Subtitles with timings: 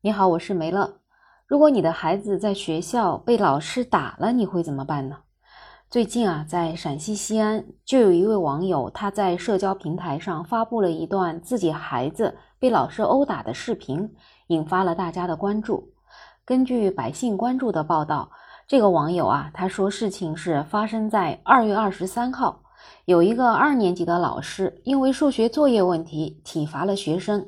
[0.00, 1.00] 你好，我是梅乐。
[1.44, 5.16] 如果你的孩子在学校被老师打了，你会怎么办呢？
[5.90, 14.08] 最近啊，在陕西西安就有一位网友，他在社交平台上发布了一段自己孩子被老师殴打的视频，
[14.46, 15.92] 引发了大家的关注。
[16.44, 18.30] 根据百姓关注的报道，
[18.68, 22.62] 这个网友啊，他说事情是发生在二月二十三号，
[23.06, 27.44] 有一个二年级的老师因为数学作业问题体罚了学生。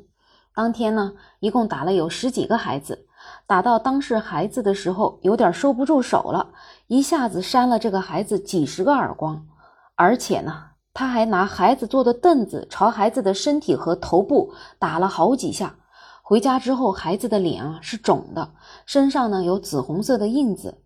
[0.54, 3.06] 当天呢，一共打了有十几个孩子，
[3.46, 6.48] 打到当事孩子的时候，有点收不住手了，
[6.88, 9.46] 一下子扇了这个孩子几十个耳光，
[9.94, 15.76] 而且呢，他还拿孩子坐的凳子朝孩子的身体和头部打了好几下。
[16.22, 18.52] 回家之后，孩子的脸啊是肿的，
[18.86, 20.82] 身上呢有紫红色的印子。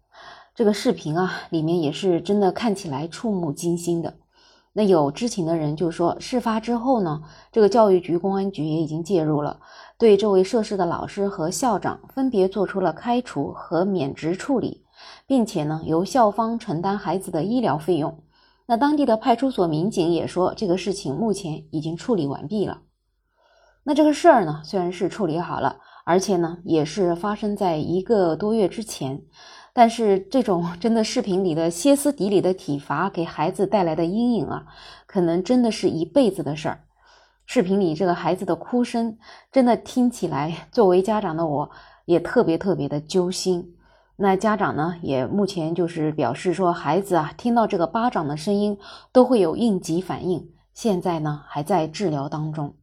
[0.55, 4.15] 这个视频啊，里面也是真的看起来触目惊心的。
[4.77, 9.61] 那有知情的人就说，事发之后呢，这个教育局、公安局也已经介入了，
[9.97, 14.85] 对这位涉事的老师和校长分别做出了开除和免职处理，
[15.29, 18.19] 并且呢，由校方承担孩子的医疗费用。
[18.67, 22.81] 那当地的派出所民警也说，这个事情目前已经处理完毕了。
[23.85, 29.23] 那这个事儿呢，虽然是处理好了，而且呢，也是发生在一个多月之前。
[29.75, 34.67] 但是这种真的视频里的歇斯底里的体罚给孩子带来的阴影啊，
[35.05, 36.85] 可能真的是一辈子的事儿。
[37.45, 39.19] 视频里这个孩子的哭声，
[39.51, 41.71] 真的听起来，作为家长的我
[42.05, 43.75] 也特别特别的揪心。
[44.17, 48.79] 那家长呢，也目前就是表示说，孩子啊，听到这个巴掌的声音
[49.13, 52.77] 都会有应急反应，现在呢还在治疗当中。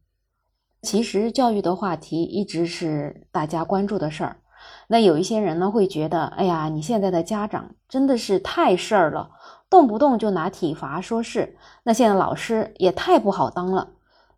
[0.82, 4.41] 其实教育的话题一直是大家关注的事儿。
[4.88, 9.30] 那有一些人呢会觉得，哎呀，你现在的家长真的是太事儿了，
[9.70, 11.56] 动不动就拿体罚说事。
[11.84, 13.88] 那现在老师也太不好当了，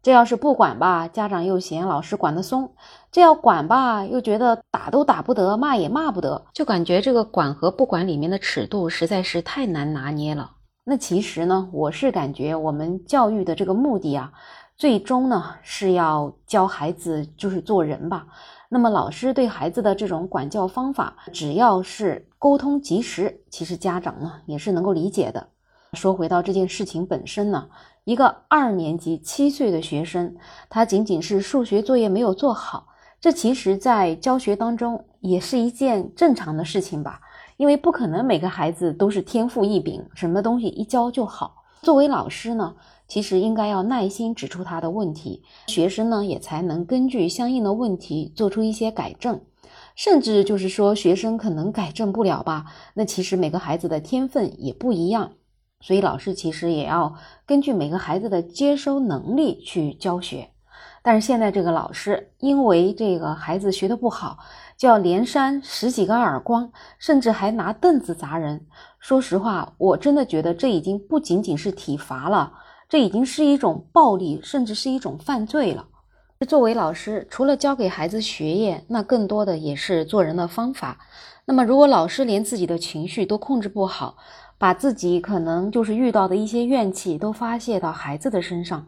[0.03, 2.69] 这要是不管吧，家长又嫌老师管得松；
[3.11, 10.53] 这要管吧，又觉得打都打不得，骂也骂不得，就感觉这个管和不管里面的尺度实在是太难拿捏了。
[10.85, 14.31] 那其实呢，我是感觉我们教育的这个目的啊，
[14.77, 18.27] 最终呢是要教孩子就是做人吧。
[18.75, 25.47] 那么老师对孩子的这种管教方法，只要是沟通及时，其实家长呢也是能够理解的。
[25.93, 27.69] 说回到这件事情本身呢，
[28.03, 30.35] 一个二年级七岁的学生，
[30.69, 32.89] 他仅仅是数学作业没有做好，
[33.21, 37.21] 这其实在教学当中也是一件正常的事情吧，
[37.57, 41.63] 因为不可能每个孩子都是天赋异禀，什么东西一教就好。
[41.85, 42.75] 作为老师呢。
[43.07, 49.43] 其实应该要耐心指出他的问题，学生呢也才能根据相应的问题做出一些改正，
[49.95, 55.33] 甚至就是说学生可能改正不了吧，那其实每个孩子的天分也不一样，
[55.81, 60.54] 所以老师其实也要根据每个孩子的接收能力去教学。
[61.07, 64.39] 但是现在这个老师因为这个孩子学的不好，
[64.75, 68.65] 就要连扇十几个耳光，甚至还拿凳子砸人。
[68.99, 72.55] 说实话，我真的觉得这已经不仅仅是体罚了。
[72.89, 75.87] 这已经是一种暴力，甚至是一种犯罪了。
[76.49, 80.97] 作为老师，除了教给孩子学业，那更多的也是做人的方法。
[81.45, 84.17] 那么，如果老师连自己的情绪都控制不好，
[84.57, 88.87] 把自己可能就是遇到的一些怨气都发泄到孩子的身上，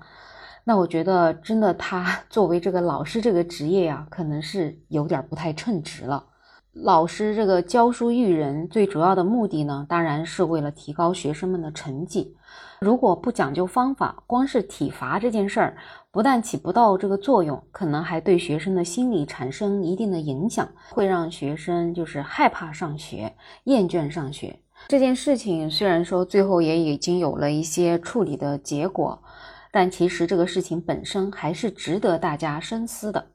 [0.69, 6.27] 那我觉得真的他 作为这个老师这个职业呀，可能是有点不太称职了。
[6.73, 12.37] 老师这个教书育人最主要的目的呢，当然是为了提高学生们的成绩。
[12.81, 15.77] 如果不讲究方法，光是体罚这件事儿，
[16.11, 23.33] 不但起不到这个作用，可能还对学生的心理产生一定的影响，会让学生就是害怕上学、
[23.65, 24.59] 厌倦上学。
[24.89, 29.23] 这件事情虽然说最后也已经有了一些处理的结果，
[29.77, 33.33] 但其实这个事情本身还是值得大家深思的。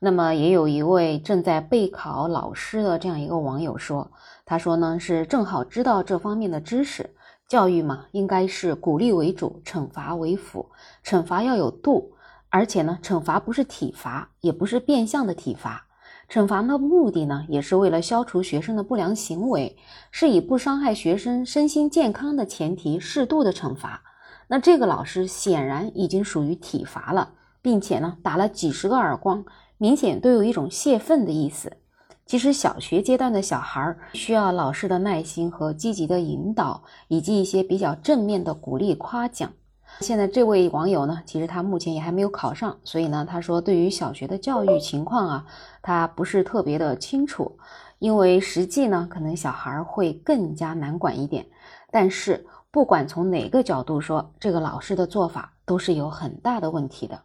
[0.00, 4.10] 那么，也有一位正在备考老师的这样一个网友说
[4.44, 7.14] ：“他说呢，是正好知道这方面的知识。
[7.46, 10.68] 教育嘛，应该是鼓励为主，惩罚为辅。
[11.04, 12.14] 惩罚要有度，
[12.50, 15.86] 而且呢，惩罚不是体罚，也不是变相的体罚。
[16.28, 19.76] 惩罚的目的呢，也是为了消除学生的不良行为，
[20.10, 24.02] 是以不伤害学生身心健康的前提，适度的惩罚。
[24.48, 27.30] 那这个老师显然已经属于体罚了，
[27.62, 29.44] 并且呢，打了几十个耳光。”
[29.76, 31.76] 明显都有一种泄愤的意思。
[32.24, 39.52] 其实小学阶段的小孩需要老师的耐心和积极的引导，以及一些比较正面的鼓励夸奖。
[40.00, 45.46] 现在这位网友呢，其实他目前也还没有考上，所以呢，他说对于小学的教育情况啊，
[45.82, 47.58] 他不是特别的清楚，
[47.98, 51.44] 因为实际呢，可能小孩会更加难管一点。
[51.90, 57.20] 但是不管从哪个角度说，这个老师的做法都是有很大的问题的。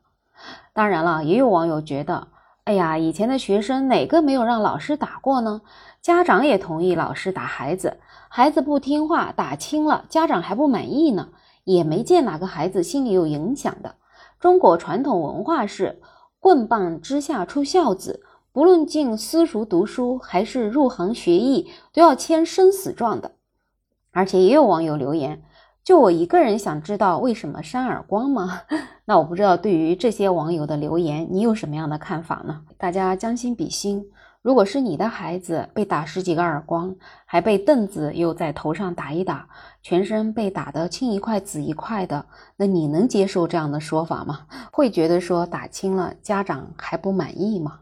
[0.74, 2.28] 当然了，也有网友觉得。
[2.66, 5.62] 哎呀，以前的学生哪个没有让老师打过呢？
[6.04, 7.98] 家长也同意老师打孩子，
[8.30, 11.30] 孩子不听话，打轻了，家长还不满意呢。
[11.64, 13.96] 也没见哪个孩子心里有影响的。
[14.40, 16.00] 中国传统文化是
[16.40, 18.22] “棍棒之下出孝子”，
[18.54, 23.32] 不论进私塾读书还是入行学艺，都要签生死状的。
[24.12, 25.42] 而且也有网友留言。
[25.84, 28.62] 就我一个人想知道为什么扇耳光吗？
[29.06, 32.62] 那我不知道对于这些网友的留言，你有什么样的看法呢？
[32.78, 34.06] 大家将心比心，
[34.44, 36.96] 如果是你的孩子被打十几个耳光，
[37.26, 39.48] 还被凳子又在头上打一打，
[39.82, 42.24] 全身被打得青一块紫一块的，
[42.58, 44.42] 那你能接受这样的说法吗？
[44.72, 47.80] 会觉得说打轻了，家长还不满意吗？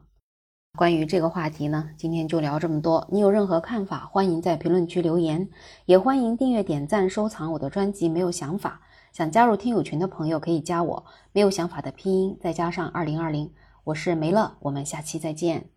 [0.77, 3.07] 关于这个话题呢，今天就聊这么多。
[3.09, 5.49] 你有任何看法，欢迎在评论区留言，
[5.87, 8.07] 也欢迎订阅、点赞、收藏我的专辑。
[8.07, 8.79] 没有想法，
[9.11, 13.49] 想加入听友群的朋友可以加我，没有想法的拼音再加上二零二零，
[13.85, 15.76] 我是梅乐，我们下期再见。